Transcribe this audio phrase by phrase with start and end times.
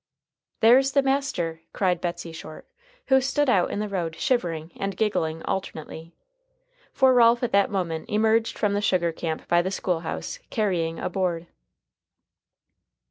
[0.61, 2.65] "There's the master," cried Betsey Short,
[3.09, 6.15] who stood out in the road shivering and giggling alternately.
[6.91, 10.97] For Ralph at that moment emerged from the sugar camp by the school house, carrying
[10.97, 11.45] a board.